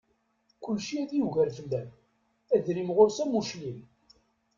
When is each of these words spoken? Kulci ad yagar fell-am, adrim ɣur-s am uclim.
Kulci 0.63 0.93
ad 1.01 1.11
yagar 1.17 1.49
fell-am, 1.57 1.89
adrim 2.55 2.89
ɣur-s 2.95 3.17
am 3.23 3.37
uclim. 3.39 3.79